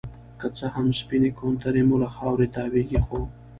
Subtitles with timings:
[0.39, 3.19] که څه هم سپينې کونترې مو له خاورې تاويږي ،خو